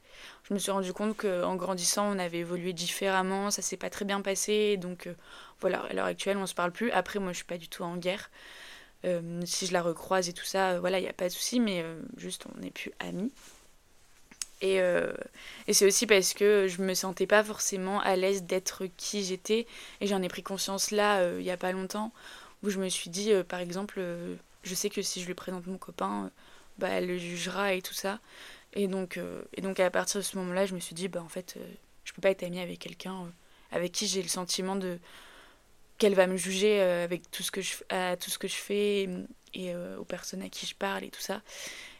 [0.48, 4.04] Je me suis rendu compte qu'en grandissant, on avait évolué différemment, ça s'est pas très
[4.04, 5.14] bien passé, donc euh,
[5.60, 6.90] voilà, à l'heure actuelle, on se parle plus.
[6.90, 8.30] Après, moi, je suis pas du tout en guerre.
[9.04, 11.32] Euh, si je la recroise et tout ça, euh, voilà, il n'y a pas de
[11.32, 13.32] souci, mais euh, juste on n'est plus amis.
[14.60, 14.76] Et,
[15.66, 19.66] et c'est aussi parce que je me sentais pas forcément à l'aise d'être qui j'étais.
[20.00, 22.12] Et j'en ai pris conscience là, il n'y a pas longtemps,
[22.62, 24.00] où je me suis dit, par exemple,
[24.62, 26.30] je sais que si je lui présente mon copain,
[26.78, 28.20] bah, elle le jugera et tout ça.
[28.74, 29.18] Et donc,
[29.54, 31.58] et donc à partir de ce moment-là, je me suis dit, bah en fait,
[32.04, 33.30] je peux pas être amie avec quelqu'un
[33.72, 34.98] avec qui j'ai le sentiment de,
[35.98, 38.54] qu'elle va me juger euh, avec tout ce que je, à tout ce que je
[38.54, 39.08] fais
[39.54, 41.42] et, euh, aux personnes à qui je parle et tout ça.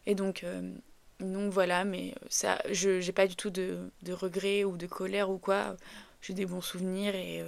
[0.06, 0.72] Et donc, euh,
[1.20, 5.30] donc voilà, mais ça, je n'ai pas du tout de, de regrets ou de colère
[5.30, 5.76] ou quoi.
[6.20, 7.42] J'ai des bons souvenirs et,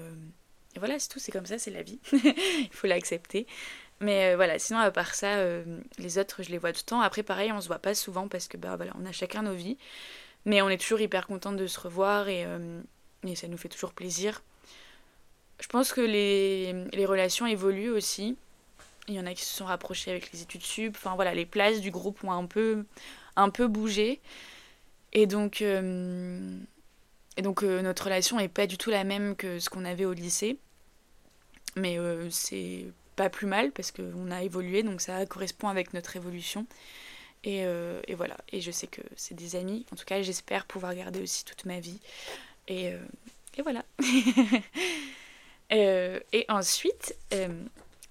[0.77, 2.01] voilà, c'est tout, c'est comme ça, c'est la vie.
[2.13, 3.47] Il faut l'accepter.
[4.01, 5.37] Mais voilà, sinon à part ça,
[5.99, 7.01] les autres, je les vois tout le temps.
[7.01, 9.55] Après, pareil, on se voit pas souvent parce que bah voilà, on a chacun nos
[9.55, 9.79] vies.
[10.45, 12.47] Mais on est toujours hyper content de se revoir et,
[13.27, 14.43] et ça nous fait toujours plaisir.
[15.61, 18.37] Je pense que les, les, relations évoluent aussi.
[19.09, 20.95] Il y en a qui se sont rapprochés avec les études sup.
[20.97, 22.85] Enfin voilà, les places du groupe ont un peu,
[23.37, 24.21] un peu bougé.
[25.13, 26.59] Et donc, euh,
[27.37, 30.05] et donc euh, notre relation n'est pas du tout la même que ce qu'on avait
[30.05, 30.59] au lycée.
[31.77, 36.17] Mais euh, c'est pas plus mal parce qu'on a évolué, donc ça correspond avec notre
[36.17, 36.67] évolution.
[37.45, 37.65] Et,
[38.09, 39.85] et voilà, et je sais que c'est des amis.
[39.93, 42.01] En tout cas, j'espère pouvoir garder aussi toute ma vie.
[42.69, 42.87] Et,
[43.57, 43.85] et voilà.
[45.73, 47.49] Euh, et ensuite, euh,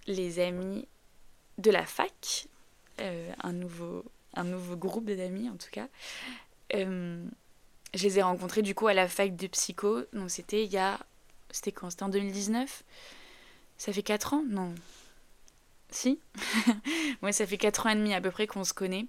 [0.08, 0.88] les amis
[1.60, 2.48] de la fac,
[3.00, 5.88] euh, un, nouveau, un nouveau groupe d'amis en tout cas,
[6.72, 6.88] je
[7.94, 10.02] les ai rencontrés du coup à la fac de psycho.
[10.14, 11.00] Donc c'était il y a.
[11.52, 11.92] C'était quand?
[11.92, 12.84] C'était en 2019
[13.84, 14.44] Ça fait 4 ans?
[14.48, 14.74] Non.
[15.90, 16.20] Si?
[17.22, 19.06] Ouais, ça fait 4 ans et demi à peu près qu'on se connaît.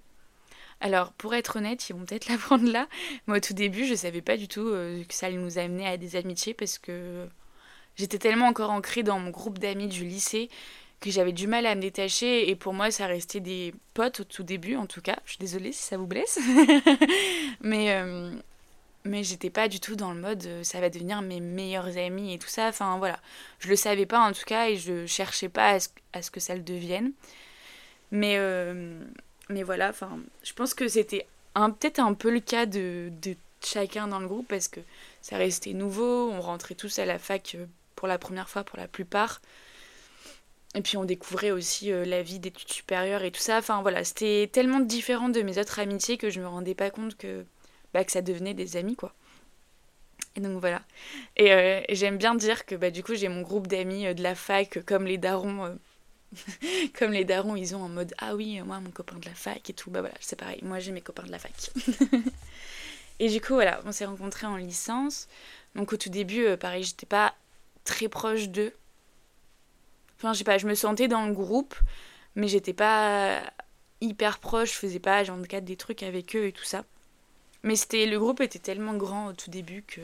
[0.81, 2.87] Alors, pour être honnête, ils vont peut-être l'apprendre là.
[3.27, 5.97] Moi, au tout début, je savais pas du tout que ça allait nous amener à
[5.97, 7.27] des amitiés parce que
[7.95, 10.49] J'étais tellement encore ancrée dans mon groupe d'amis du lycée
[10.99, 14.23] que j'avais du mal à me détacher et pour moi ça restait des potes au
[14.23, 15.17] tout début en tout cas.
[15.25, 16.39] Je suis désolée si ça vous blesse.
[17.61, 18.31] mais euh,
[19.05, 22.33] mais j'étais pas du tout dans le mode euh, ça va devenir mes meilleurs amis
[22.33, 22.67] et tout ça.
[22.67, 23.19] Enfin voilà,
[23.59, 25.77] je le savais pas en tout cas et je cherchais pas
[26.13, 27.11] à ce, que ça le devienne.
[28.11, 28.99] Mais euh,
[29.49, 33.11] mais voilà, enfin je pense que c'était peut-être un peu le cas de,
[33.63, 34.79] chacun dans le groupe parce que
[35.21, 37.57] ça restait nouveau, on rentrait tous à la fac
[37.95, 39.41] pour la première fois pour la plupart.
[40.75, 43.59] Et puis on découvrait aussi euh, la vie d'études supérieures et tout ça.
[43.59, 47.15] Enfin voilà, c'était tellement différent de mes autres amitiés que je me rendais pas compte
[47.15, 47.45] que,
[47.95, 49.13] bah, que ça devenait des amis quoi.
[50.35, 50.81] Et donc voilà.
[51.37, 54.21] Et, euh, j'aime bien dire que bah, du coup j'ai mon groupe d'amis euh, de
[54.21, 55.79] la fac comme les darons.
[56.99, 59.69] comme les darons, ils ont en mode Ah oui, moi mon copain de la fac
[59.69, 59.89] et tout.
[59.91, 60.59] Bah voilà, c'est pareil.
[60.61, 61.53] Moi j'ai mes copains de la fac.
[63.19, 65.29] et du coup voilà, on s'est rencontrés en licence.
[65.75, 67.33] Donc au tout début, pareil, j'étais pas
[67.85, 68.73] très proche d'eux.
[70.17, 71.75] Enfin, je sais pas, je me sentais dans le groupe,
[72.35, 73.41] mais j'étais pas
[74.01, 76.83] hyper proche, je faisais pas genre des trucs avec eux et tout ça.
[77.65, 79.99] Mais c'était le groupe était tellement grand au tout début que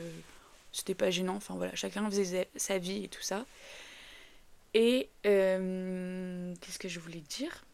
[0.72, 1.36] c'était pas gênant.
[1.36, 3.46] Enfin voilà, chacun faisait sa vie et tout ça.
[4.74, 7.64] Et euh, qu'est-ce que je voulais dire?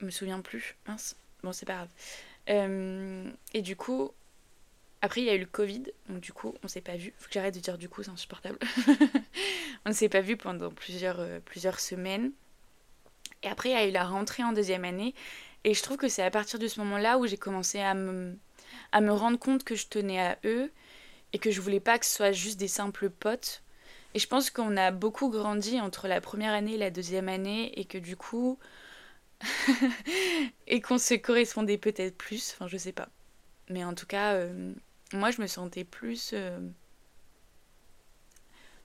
[0.00, 0.76] Je me souviens plus.
[0.88, 1.14] Mince.
[1.44, 1.88] Bon, c'est pas grave.
[2.48, 4.10] Euh, et du coup,
[5.02, 7.14] après, il y a eu le Covid, donc du coup, on s'est pas vu.
[7.18, 8.58] Faut que j'arrête de dire du coup, c'est insupportable.
[9.84, 12.32] on ne s'est pas vu pendant plusieurs, euh, plusieurs semaines.
[13.44, 15.14] Et après, il y a eu la rentrée en deuxième année.
[15.66, 18.38] Et je trouve que c'est à partir de ce moment-là où j'ai commencé à me,
[18.92, 20.70] à me rendre compte que je tenais à eux
[21.32, 23.64] et que je voulais pas que ce soit juste des simples potes.
[24.14, 27.76] Et je pense qu'on a beaucoup grandi entre la première année et la deuxième année
[27.80, 28.60] et que du coup.
[30.68, 33.08] et qu'on se correspondait peut-être plus, enfin je sais pas.
[33.68, 34.72] Mais en tout cas, euh,
[35.12, 36.32] moi je me sentais plus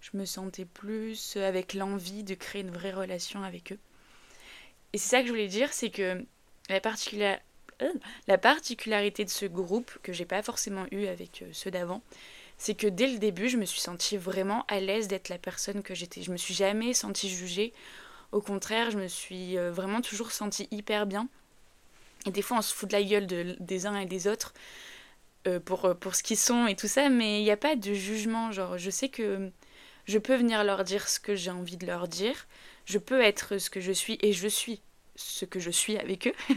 [0.02, 3.80] je me sentais plus avec l'envie de créer une vraie relation avec eux.
[4.94, 6.26] Et c'est ça que je voulais dire, c'est que
[7.14, 7.40] la,
[7.82, 7.92] euh,
[8.28, 12.02] la particularité de ce groupe, que j'ai pas forcément eu avec euh, ceux d'avant,
[12.58, 15.82] c'est que dès le début, je me suis sentie vraiment à l'aise d'être la personne
[15.82, 16.22] que j'étais.
[16.22, 17.74] Je me suis jamais sentie jugée.
[18.32, 21.28] Au contraire, je me suis euh, vraiment toujours sentie hyper bien.
[22.28, 24.54] Et des fois, on se fout de la gueule des uns et des autres
[25.66, 28.52] pour, pour ce qu'ils sont et tout ça, mais il n'y a pas de jugement.
[28.52, 29.52] Genre, je sais que
[30.06, 32.48] je peux venir leur dire ce que j'ai envie de leur dire.
[32.86, 34.82] Je peux être ce que je suis et je suis
[35.22, 36.34] ce que je suis avec eux.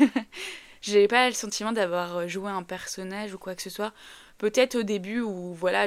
[0.83, 3.93] j'ai pas le sentiment d'avoir joué un personnage ou quoi que ce soit.
[4.39, 5.87] Peut-être au début où voilà,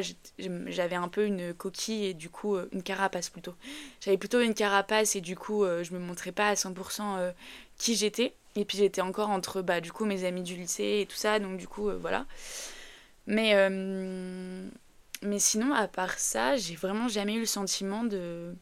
[0.67, 3.55] j'avais un peu une coquille et du coup euh, une carapace plutôt.
[3.99, 7.31] J'avais plutôt une carapace et du coup euh, je me montrais pas à 100% euh,
[7.77, 8.33] qui j'étais.
[8.55, 11.39] Et puis j'étais encore entre bah du coup mes amis du lycée et tout ça,
[11.39, 12.25] donc du coup voilà.
[13.27, 13.53] Mais
[15.21, 18.53] mais sinon, à part ça, j'ai vraiment jamais eu le sentiment de,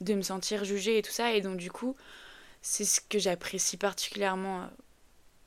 [0.00, 1.32] de me sentir jugée et tout ça.
[1.34, 1.96] Et donc, du coup,
[2.62, 4.66] c'est ce que j'apprécie particulièrement euh,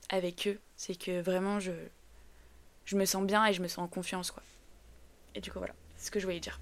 [0.10, 0.60] avec eux.
[0.78, 1.71] C'est que vraiment, je,
[2.86, 4.43] je me sens bien et je me sens en confiance, quoi.
[5.36, 6.60] Et du coup, voilà, c'est ce que je voulais dire.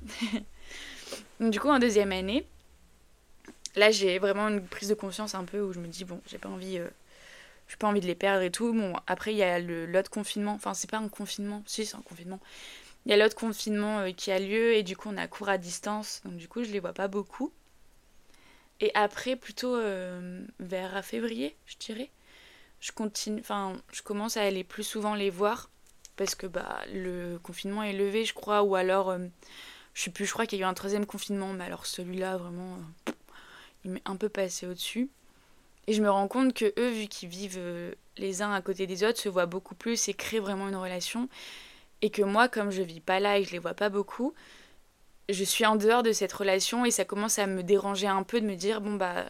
[1.40, 2.46] du coup, en deuxième année,
[3.76, 6.38] là, j'ai vraiment une prise de conscience un peu où je me dis, bon, j'ai
[6.38, 6.78] pas envie.
[6.78, 6.88] Euh,
[7.68, 8.74] j'ai pas envie de les perdre et tout.
[8.74, 10.54] Bon, après, il y a l'autre confinement.
[10.54, 11.64] Enfin, c'est pas un confinement.
[11.68, 12.40] Si, c'est un confinement
[13.06, 15.50] il y a l'autre confinement euh, qui a lieu et du coup on a cours
[15.50, 17.52] à distance, donc du coup je les vois pas beaucoup.
[18.82, 22.10] Et après, plutôt euh, vers février, je dirais,
[22.80, 25.70] je continue, enfin, je commence à aller plus souvent les voir
[26.16, 29.20] parce que bah le confinement est levé, je crois, ou alors euh,
[29.94, 32.38] je sais plus, je crois qu'il y a eu un troisième confinement, mais alors celui-là
[32.38, 32.78] vraiment,
[33.86, 35.10] il m'est un peu passé au-dessus.
[35.88, 39.04] Et je me rends compte que eux, vu qu'ils vivent les uns à côté des
[39.04, 41.30] autres, se voient beaucoup plus et créent vraiment une relation.
[42.02, 44.34] Et que moi, comme je vis pas là et je les vois pas beaucoup,
[45.30, 48.42] je suis en dehors de cette relation et ça commence à me déranger un peu
[48.42, 49.26] de me dire bon bah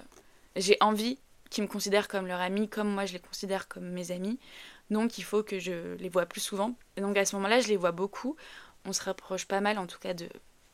[0.56, 4.12] j'ai envie qu'ils me considèrent comme leur ami, comme moi je les considère comme mes
[4.12, 4.40] amis.
[4.90, 6.76] Donc il faut que je les vois plus souvent.
[6.96, 8.36] Et donc à ce moment-là, je les vois beaucoup.
[8.86, 10.30] On se rapproche pas mal en tout cas de,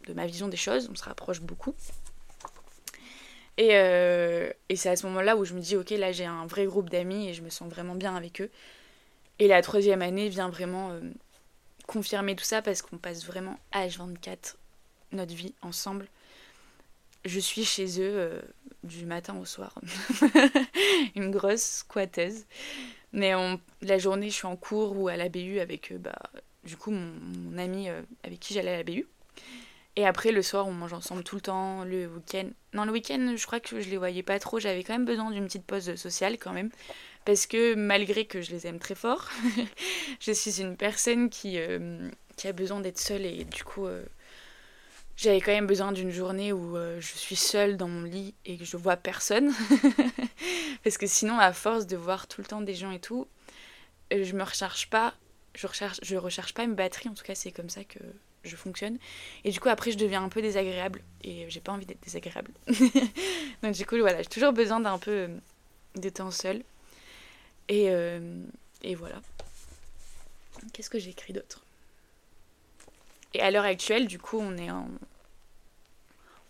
[0.07, 0.89] de ma vision des choses.
[0.91, 1.73] On se rapproche beaucoup.
[3.57, 6.45] Et, euh, et c'est à ce moment-là où je me dis ok là j'ai un
[6.45, 8.51] vrai groupe d'amis et je me sens vraiment bien avec eux.
[9.39, 10.99] Et la troisième année vient vraiment euh,
[11.87, 14.55] confirmer tout ça parce qu'on passe vraiment H24
[15.15, 16.07] notre vie ensemble.
[17.25, 18.41] Je suis chez eux euh,
[18.83, 19.73] du matin au soir.
[21.15, 22.45] Une grosse squatteuse.
[23.13, 23.31] Mais
[23.81, 26.19] la journée, je suis en cours ou à la BU avec euh, bah,
[26.65, 29.07] du coup mon, ami euh, avec qui j'allais à la BU.
[29.95, 31.83] Et après, le soir, on mange ensemble tout le temps.
[31.85, 32.49] Le week-end.
[32.73, 34.59] Non, le week-end, je crois que je les voyais pas trop.
[34.59, 36.69] J'avais quand même besoin d'une petite pause sociale quand même
[37.23, 39.29] parce que malgré que je les aime très fort,
[40.19, 41.57] je suis une personne qui,
[42.35, 43.87] qui a besoin d'être seule et du coup
[45.17, 48.57] j'avais quand même besoin d'une journée où euh, je suis seule dans mon lit et
[48.57, 49.53] que je vois personne
[50.83, 53.27] parce que sinon à force de voir tout le temps des gens et tout,
[54.11, 55.13] je me recharge pas,
[55.55, 57.99] je recharge je recharge pas mes batteries en tout cas c'est comme ça que
[58.43, 58.99] je fonctionne
[59.43, 62.51] et du coup après je deviens un peu désagréable et j'ai pas envie d'être désagréable.
[63.63, 65.29] Donc du coup voilà, j'ai toujours besoin d'un peu
[65.95, 66.63] de temps seul.
[67.67, 68.43] Et, euh,
[68.83, 69.21] et voilà.
[70.73, 71.64] Qu'est-ce que j'ai écrit d'autre?
[73.35, 74.87] Et à l'heure actuelle, du coup, on est en...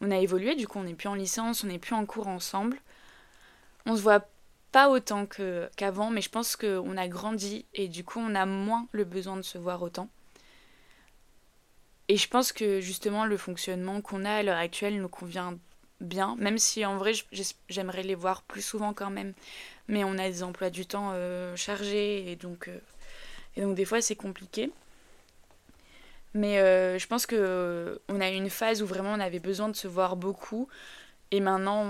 [0.02, 2.28] On a évolué, du coup, on n'est plus en licence, on n'est plus en cours
[2.28, 2.78] ensemble.
[3.88, 4.28] On se voit
[4.72, 8.88] pas autant qu'avant, mais je pense qu'on a grandi et du coup, on a moins
[8.92, 10.10] le besoin de se voir autant.
[12.08, 15.58] Et je pense que justement, le fonctionnement qu'on a à l'heure actuelle nous convient
[16.02, 17.14] bien, même si en vrai
[17.68, 19.34] j'aimerais les voir plus souvent quand même.
[19.88, 22.70] Mais on a des emplois du temps euh, chargés euh, et donc
[23.58, 24.72] des fois c'est compliqué.
[26.36, 29.70] Mais euh, je pense que on a eu une phase où vraiment on avait besoin
[29.70, 30.68] de se voir beaucoup.
[31.32, 31.84] Et maintenant,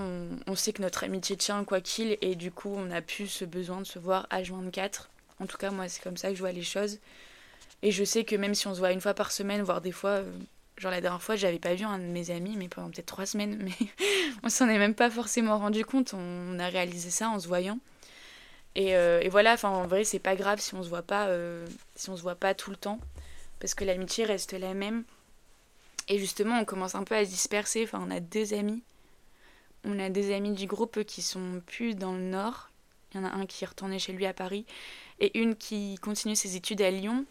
[0.47, 3.43] on, sait que notre amitié tient quoi qu'il, et du coup, on a plus ce
[3.43, 5.07] besoin de se voir H24.
[5.41, 6.99] En tout cas, moi, c'est comme ça que je vois les choses.
[7.81, 9.91] Et je sais que même si on se voit une fois par semaine, voire des
[9.91, 10.21] fois,
[10.77, 13.25] Genre la dernière fois, j'avais pas vu un de mes amis, mais pendant peut-être trois
[13.25, 13.87] semaines, mais
[14.43, 16.13] on s'en est même pas forcément rendu compte.
[16.13, 17.79] On a réalisé ça en se voyant.
[18.75, 21.65] Et, euh, voilà, enfin en vrai, c'est pas grave si on se voit pas, euh,
[21.95, 22.99] si on se voit pas tout le temps,
[23.59, 25.03] parce que l'amitié reste la même.
[26.07, 27.83] Et justement, on commence un peu à se disperser.
[27.83, 28.83] Enfin, on a deux amis.
[29.83, 32.69] On a des amis du groupe qui sont plus dans le nord.
[33.13, 34.65] Il y en a un qui est retourné chez lui à Paris
[35.19, 37.25] et une qui continue ses études à Lyon.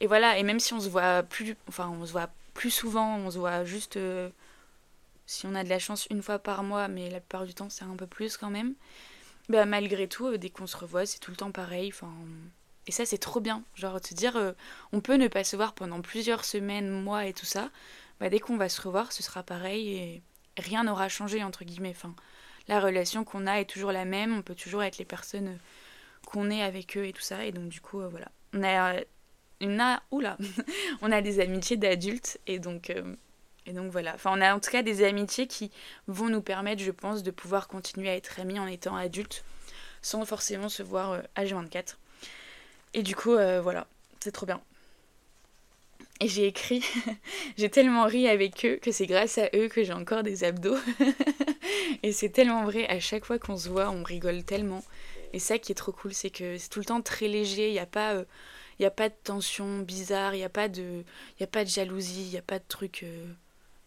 [0.00, 3.16] Et voilà, et même si on se voit plus, enfin on se voit plus souvent,
[3.16, 4.28] on se voit juste euh,
[5.26, 7.70] si on a de la chance une fois par mois, mais la plupart du temps
[7.70, 8.74] c'est un peu plus quand même.
[9.48, 11.90] Bah, malgré tout, euh, dès qu'on se revoit, c'est tout le temps pareil.
[11.92, 12.12] Enfin,
[12.90, 13.62] et ça, c'est trop bien.
[13.76, 14.50] Genre, te dire, euh,
[14.90, 17.70] on peut ne pas se voir pendant plusieurs semaines, mois et tout ça.
[18.18, 20.22] Bah, dès qu'on va se revoir, ce sera pareil et
[20.58, 21.94] rien n'aura changé, entre guillemets.
[22.66, 24.36] La relation qu'on a est toujours la même.
[24.36, 25.56] On peut toujours être les personnes euh,
[26.26, 27.44] qu'on est avec eux et tout ça.
[27.44, 28.26] Et donc, du coup, euh, voilà.
[28.54, 28.96] On a,
[29.60, 30.36] a, oula,
[31.00, 32.92] on a des amitiés d'adultes et donc,
[33.66, 34.16] et donc voilà.
[34.16, 35.70] Enfin, on a en tout cas des amitiés qui
[36.08, 39.44] vont nous permettre, je pense, de pouvoir continuer à être amis en étant adultes
[40.02, 41.99] sans forcément se voir H24.
[42.94, 43.86] Et du coup, euh, voilà,
[44.20, 44.60] c'est trop bien.
[46.20, 46.84] Et j'ai écrit,
[47.56, 50.76] j'ai tellement ri avec eux que c'est grâce à eux que j'ai encore des abdos.
[52.02, 54.84] et c'est tellement vrai, à chaque fois qu'on se voit, on rigole tellement.
[55.32, 57.72] Et ça qui est trop cool, c'est que c'est tout le temps très léger, il
[57.72, 58.14] n'y a pas...
[58.14, 58.24] Euh,
[58.82, 61.04] a pas de tension bizarre, il n'y a, pas de,
[61.38, 63.04] a pas de jalousie, il n'y a pas de truc...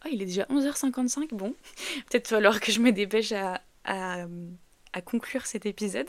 [0.06, 1.56] Oh, il est déjà 11h55, bon.
[2.12, 4.28] Peut-être falloir que je me dépêche à, à,
[4.94, 6.08] à conclure cet épisode.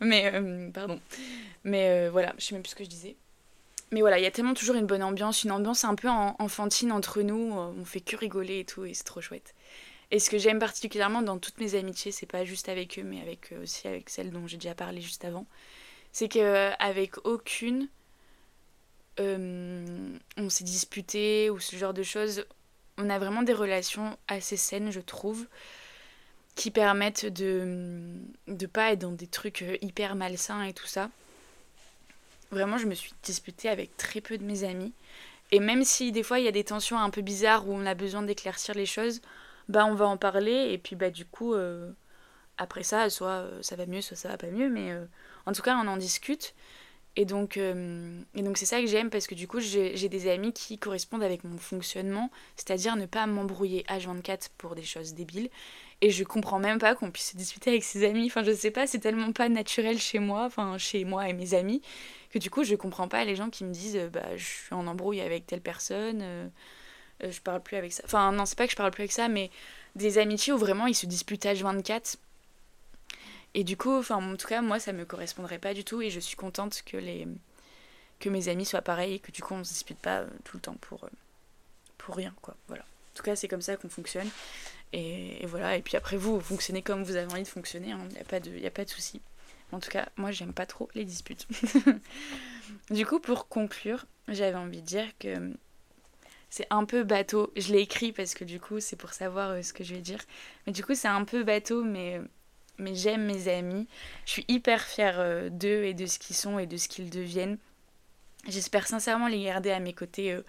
[0.00, 0.30] Mais,
[0.74, 1.00] pardon.
[1.66, 3.16] Mais euh, voilà, je sais même plus ce que je disais.
[3.90, 6.92] Mais voilà, il y a tellement toujours une bonne ambiance, une ambiance un peu enfantine
[6.92, 9.54] entre nous, euh, on fait que rigoler et tout, et c'est trop chouette.
[10.12, 13.20] Et ce que j'aime particulièrement dans toutes mes amitiés, c'est pas juste avec eux, mais
[13.20, 15.44] avec euh, aussi avec celles dont j'ai déjà parlé juste avant,
[16.12, 17.88] c'est qu'avec aucune,
[19.18, 22.46] on s'est disputé ou ce genre de choses.
[22.96, 25.46] On a vraiment des relations assez saines, je trouve,
[26.54, 28.14] qui permettent de
[28.46, 31.10] ne pas être dans des trucs hyper malsains et tout ça.
[32.50, 34.92] Vraiment, je me suis disputée avec très peu de mes amis.
[35.52, 37.86] Et même si des fois il y a des tensions un peu bizarres où on
[37.86, 39.20] a besoin d'éclaircir les choses,
[39.68, 40.70] bah on va en parler.
[40.72, 41.92] Et puis bah du coup euh,
[42.58, 44.68] après ça soit euh, ça va mieux soit ça va pas mieux.
[44.68, 45.04] Mais euh,
[45.46, 46.54] en tout cas on en discute.
[47.18, 50.52] Et donc et donc c'est ça que j'aime parce que du coup j'ai des amis
[50.52, 55.48] qui correspondent avec mon fonctionnement c'est-à-dire ne pas m'embrouiller H24 pour des choses débiles
[56.00, 58.26] et je comprends même pas qu'on puisse se disputer avec ses amis.
[58.26, 61.54] Enfin je sais pas c'est tellement pas naturel chez moi enfin chez moi et mes
[61.54, 61.82] amis
[62.30, 64.74] que du coup je comprends pas les gens qui me disent euh, bah je suis
[64.74, 66.48] en embrouille avec telle personne euh,
[67.24, 68.02] euh, je parle plus avec ça.
[68.04, 69.50] Enfin non c'est pas que je parle plus avec ça mais
[69.94, 72.16] des amitiés où vraiment ils se disputent H24
[73.54, 76.10] et du coup enfin en tout cas moi ça me correspondrait pas du tout et
[76.10, 77.26] je suis contente que les
[78.18, 80.60] que mes amis soient pareils et que du coup on se dispute pas tout le
[80.60, 81.08] temps pour
[81.96, 82.54] pour rien quoi.
[82.68, 82.82] Voilà.
[82.82, 84.28] En tout cas c'est comme ça qu'on fonctionne
[84.96, 88.08] et, voilà et puis après vous, fonctionnez comme vous avez envie de fonctionner il hein.
[88.10, 89.20] n'y a pas de y de souci
[89.72, 91.46] en tout cas, moi, j'aime pas trop les disputes.
[92.90, 95.52] du coup, pour conclure, j'avais envie de dire que
[96.50, 97.52] c'est un peu bateau.
[97.56, 100.00] Je l'ai écrit parce que du coup, c'est pour savoir euh, ce que je vais
[100.00, 100.20] dire.
[100.66, 102.20] Mais du coup, c'est un peu bateau, mais,
[102.78, 103.88] mais j'aime mes amis.
[104.24, 107.10] Je suis hyper fière euh, d'eux et de ce qu'ils sont et de ce qu'ils
[107.10, 107.58] deviennent.
[108.48, 110.42] J'espère sincèrement les garder à mes côtés euh,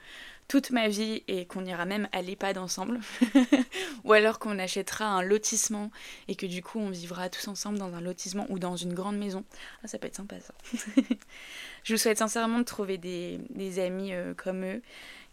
[0.47, 2.99] toute ma vie et qu'on ira même à l'EHPAD ensemble.
[4.03, 5.91] ou alors qu'on achètera un lotissement
[6.27, 9.17] et que du coup on vivra tous ensemble dans un lotissement ou dans une grande
[9.17, 9.43] maison.
[9.83, 10.53] Ah, ça peut être sympa ça.
[11.83, 14.81] Je vous souhaite sincèrement de trouver des, amis euh, comme eux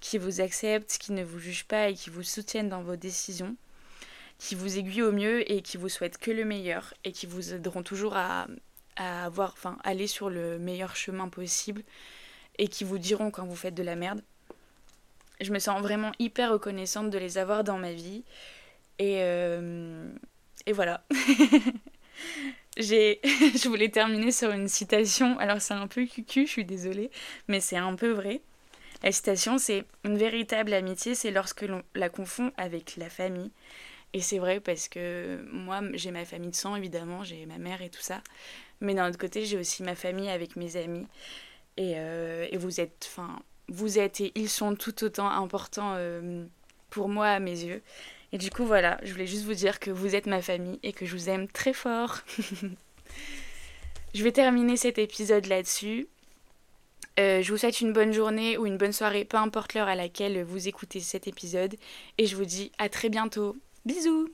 [0.00, 3.57] qui vous acceptent, qui ne vous jugent pas et qui vous soutiennent dans vos décisions,
[4.38, 7.55] qui vous aiguillent au mieux et qui vous souhaitent que le meilleur et qui vous
[7.55, 8.48] aideront toujours à,
[8.96, 11.83] à avoir, aller sur le meilleur chemin possible
[12.59, 14.20] et qui vous diront quand vous faites de la merde
[15.40, 18.25] je me sens vraiment hyper reconnaissante de les avoir dans ma vie.
[18.99, 20.09] Et, euh,
[20.66, 21.05] et voilà.
[22.77, 25.38] Je voulais terminer sur une citation.
[25.38, 27.11] Alors c'est un peu cucu, je suis désolée,
[27.47, 28.40] mais c'est un peu vrai.
[29.03, 33.53] La citation, c'est une véritable amitié, c'est lorsque l'on la confond avec la famille.
[34.12, 37.83] Et c'est vrai parce que moi, j'ai ma famille de sang, évidemment, j'ai ma mère
[37.83, 38.23] et tout ça.
[38.81, 41.07] Mais d'un autre côté, j'ai aussi ma famille avec mes amis.
[41.77, 46.44] Et, euh, et vous êtes, enfin, vous êtes et ils sont tout autant importants euh,
[46.90, 47.83] pour moi à mes yeux.
[48.33, 50.92] Et du coup, voilà, je voulais juste vous dire que vous êtes ma famille et
[50.92, 52.18] que je vous aime très fort.
[54.14, 56.09] je vais terminer cet épisode là-dessus.
[57.20, 59.94] Euh, je vous souhaite une bonne journée ou une bonne soirée, peu importe l'heure à
[59.94, 61.77] laquelle vous écoutez cet épisode.
[62.18, 63.57] Et je vous dis à très bientôt.
[63.87, 64.29] Bisous